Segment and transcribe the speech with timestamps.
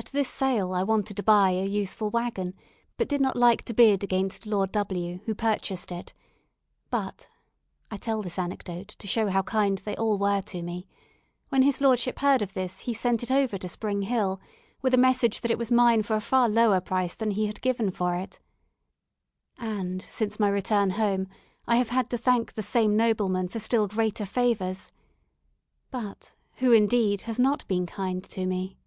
[0.00, 2.54] At this sale I wanted to buy a useful waggon,
[2.96, 6.14] but did not like to bid against Lord W, who purchased it;
[6.88, 7.28] but
[7.90, 10.88] (I tell this anecdote to show how kind they all were to me)
[11.50, 14.40] when his lordship heard of this he sent it over to Spring Hill,
[14.80, 17.60] with a message that it was mine for a far lower price than he had
[17.60, 18.40] given for it.
[19.58, 21.28] And since my return home
[21.66, 24.92] I have had to thank the same nobleman for still greater favours.
[25.90, 28.78] But who, indeed, has not been kind to me?